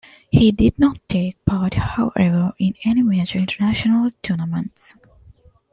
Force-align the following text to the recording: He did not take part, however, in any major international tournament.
He 0.31 0.51
did 0.51 0.79
not 0.79 0.97
take 1.07 1.45
part, 1.45 1.75
however, 1.75 2.53
in 2.57 2.73
any 2.83 3.03
major 3.03 3.37
international 3.37 4.09
tournament. 4.23 4.95